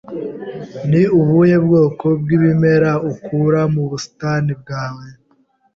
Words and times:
Ni 0.89 1.03
ubuhe 1.19 1.55
bwoko 1.65 2.05
bw'ibimera 2.21 2.91
ukura 3.11 3.61
mu 3.73 3.83
busitani 3.89 4.51
bwawe? 4.61 5.05